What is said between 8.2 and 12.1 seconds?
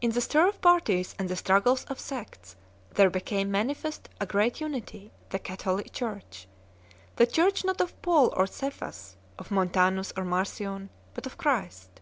or Cephas, of Montanus or Marcion, but of Christ.